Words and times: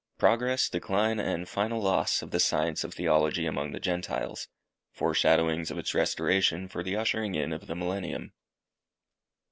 PROGRESS, 0.17 0.67
DECLINE, 0.69 1.19
AND 1.19 1.47
FINAL 1.47 1.79
LOSS 1.79 2.23
OF 2.23 2.31
THE 2.31 2.39
SCIENCE 2.39 2.83
OF 2.83 2.95
THEOLOGY 2.95 3.45
AMONG 3.45 3.71
THE 3.71 3.79
GENTILES 3.79 4.47
FORESHADOWINGS 4.93 5.69
OF 5.69 5.77
ITS 5.77 5.93
RESTORATION 5.93 6.69
FOR 6.69 6.81
THE 6.81 6.95
USHERING 6.95 7.35
IN 7.35 7.53
OF 7.53 7.67
THE 7.67 7.75
MILLENNIUM. 7.75 8.33